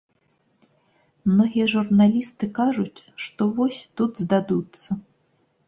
[1.31, 5.01] Многія журналісты кажуць, што вось, тут здадуцца.